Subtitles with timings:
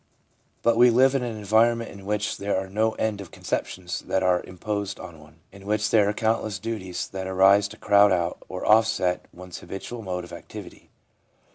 [0.63, 4.23] But we live in an environment in which there are no end of conceptions that
[4.23, 8.41] are imposed on one, in which there are countless duties that arise to crowd out
[8.49, 10.89] or offset one's habitual mode of activity.